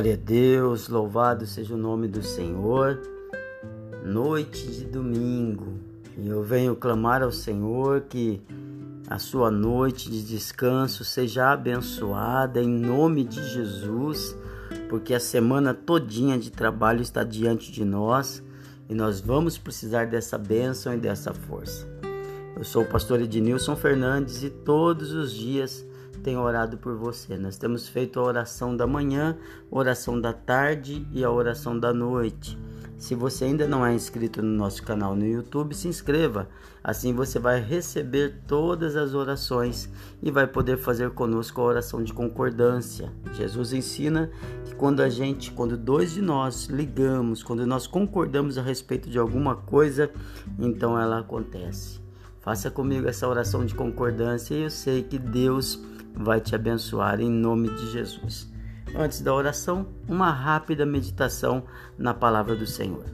[0.00, 2.98] Glória a Deus, louvado seja o nome do Senhor.
[4.02, 5.74] Noite de domingo,
[6.16, 8.40] e eu venho clamar ao Senhor que
[9.06, 14.34] a sua noite de descanso seja abençoada em nome de Jesus,
[14.88, 18.42] porque a semana todinha de trabalho está diante de nós
[18.88, 21.86] e nós vamos precisar dessa bênção e dessa força.
[22.56, 25.84] Eu sou o pastor Ednilson Fernandes e todos os dias
[26.18, 27.36] tenho orado por você.
[27.36, 29.36] Nós temos feito a oração da manhã,
[29.70, 32.58] oração da tarde e a oração da noite.
[33.00, 36.48] Se você ainda não é inscrito no nosso canal no YouTube, se inscreva.
[36.84, 39.88] Assim você vai receber todas as orações
[40.22, 43.10] e vai poder fazer conosco a oração de concordância.
[43.32, 44.30] Jesus ensina
[44.66, 49.18] que quando a gente, quando dois de nós ligamos, quando nós concordamos a respeito de
[49.18, 50.10] alguma coisa,
[50.58, 52.00] então ela acontece.
[52.40, 55.82] Faça comigo essa oração de concordância e eu sei que Deus
[56.14, 58.50] vai te abençoar em nome de Jesus.
[58.94, 61.64] Antes da oração, uma rápida meditação
[61.96, 63.04] na palavra do Senhor.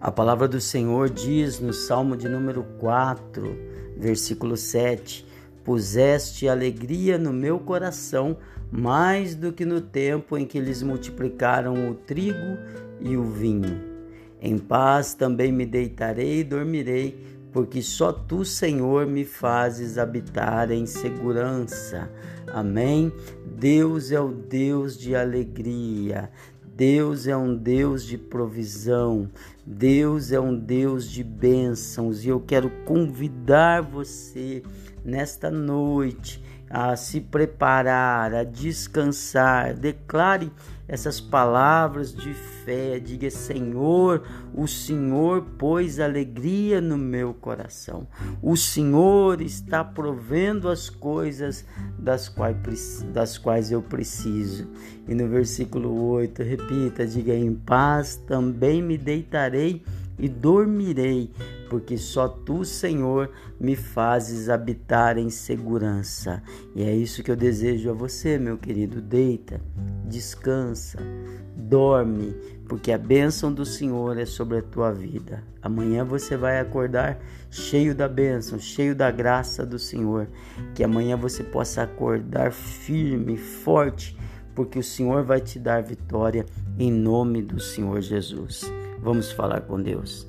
[0.00, 3.56] A palavra do Senhor diz no Salmo de número 4,
[3.96, 5.24] versículo 7:
[5.64, 8.36] Puseste alegria no meu coração
[8.70, 12.58] mais do que no tempo em que eles multiplicaram o trigo
[13.00, 13.80] e o vinho.
[14.40, 17.16] Em paz também me deitarei e dormirei,
[17.52, 22.10] porque só tu, Senhor, me fazes habitar em segurança.
[22.48, 23.12] Amém.
[23.44, 26.30] Deus é o Deus de alegria.
[26.74, 29.30] Deus é um Deus de provisão,
[29.64, 34.62] Deus é um Deus de bênçãos e eu quero convidar você
[35.04, 36.42] nesta noite
[36.72, 39.74] a se preparar, a descansar.
[39.74, 40.50] Declare
[40.88, 42.32] essas palavras de
[42.64, 42.98] fé.
[42.98, 44.22] Diga: Senhor,
[44.54, 48.08] o Senhor pôs alegria no meu coração.
[48.42, 51.66] O Senhor está provendo as coisas
[51.98, 54.66] das quais, das quais eu preciso.
[55.06, 59.84] E no versículo 8, repita: Diga: Em paz também me deitarei
[60.18, 61.30] e dormirei,
[61.68, 66.42] porque só tu, Senhor, me fazes habitar em segurança.
[66.74, 69.00] E é isso que eu desejo a você, meu querido.
[69.00, 69.60] Deita,
[70.04, 70.98] descansa,
[71.56, 72.34] dorme,
[72.68, 75.42] porque a bênção do Senhor é sobre a tua vida.
[75.60, 77.18] Amanhã você vai acordar
[77.50, 80.28] cheio da bênção, cheio da graça do Senhor.
[80.74, 84.16] Que amanhã você possa acordar firme, forte,
[84.54, 86.44] porque o Senhor vai te dar vitória
[86.78, 88.70] em nome do Senhor Jesus.
[89.02, 90.24] Vamos falar com Deus.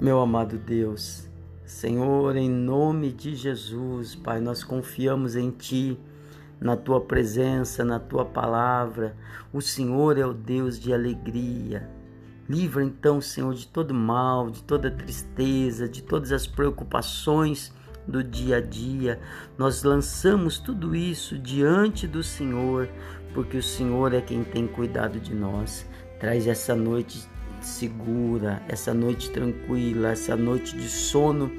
[0.00, 1.28] Meu amado Deus,
[1.66, 5.98] Senhor, em nome de Jesus, Pai, nós confiamos em Ti,
[6.58, 9.14] na Tua presença, na Tua palavra.
[9.52, 11.90] O Senhor é o Deus de alegria.
[12.48, 17.70] Livra então, Senhor, de todo mal, de toda tristeza, de todas as preocupações
[18.06, 19.20] do dia a dia.
[19.56, 22.88] Nós lançamos tudo isso diante do Senhor,
[23.32, 25.86] porque o Senhor é quem tem cuidado de nós.
[26.20, 27.28] Traz essa noite
[27.60, 31.50] segura, essa noite tranquila, essa noite de sono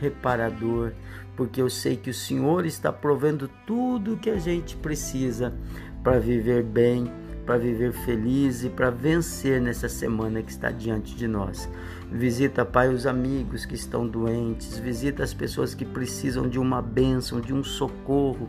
[0.00, 0.92] reparador,
[1.36, 5.54] porque eu sei que o Senhor está provendo tudo o que a gente precisa
[6.02, 7.10] para viver bem
[7.44, 11.68] para viver feliz e para vencer nessa semana que está diante de nós.
[12.10, 17.40] Visita, Pai, os amigos que estão doentes, visita as pessoas que precisam de uma bênção,
[17.40, 18.48] de um socorro,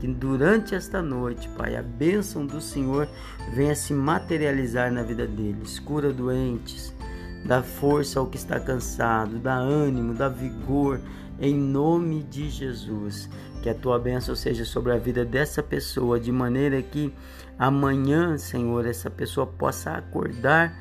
[0.00, 3.08] que durante esta noite, Pai, a bênção do Senhor
[3.54, 5.78] venha se materializar na vida deles.
[5.78, 6.94] Cura doentes,
[7.44, 11.00] dá força ao que está cansado, dá ânimo, dá vigor,
[11.38, 13.28] em nome de Jesus.
[13.62, 17.12] Que a tua bênção seja sobre a vida dessa pessoa, de maneira que
[17.62, 20.76] amanhã, Senhor, essa pessoa possa acordar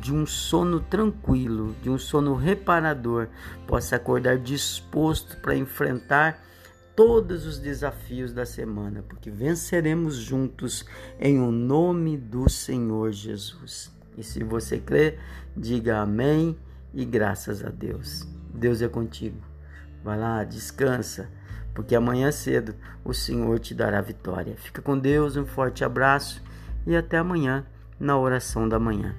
[0.00, 3.28] de um sono tranquilo, de um sono reparador,
[3.68, 6.42] possa acordar disposto para enfrentar
[6.96, 10.84] todos os desafios da semana, porque venceremos juntos
[11.20, 13.92] em o nome do Senhor Jesus.
[14.18, 15.20] E se você crê,
[15.56, 16.58] diga amém
[16.92, 18.26] e graças a Deus.
[18.52, 19.40] Deus é contigo.
[20.02, 21.30] Vai lá, descansa
[21.74, 22.74] porque amanhã cedo
[23.04, 24.56] o Senhor te dará vitória.
[24.56, 26.42] Fica com Deus, um forte abraço
[26.86, 27.64] e até amanhã
[27.98, 29.14] na oração da manhã.